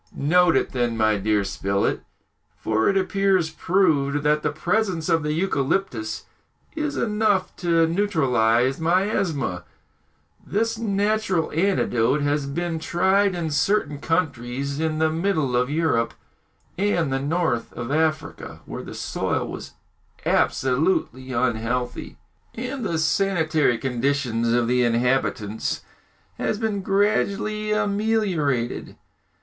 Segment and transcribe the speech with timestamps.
[0.15, 2.01] "Note it then, my dear Spilett;
[2.57, 6.25] for it appears proved that the presence of the eucalyptus
[6.75, 9.61] is enough to neutralise miasmas.
[10.43, 16.15] This natural antidote has been tried in certain countries in the middle of Europe
[16.79, 19.75] and the north of Africa, where the soil was
[20.25, 22.17] absolutely unhealthy,
[22.55, 25.81] and the sanitary condition of the inhabitants
[26.39, 28.95] has been gradually ameliorated.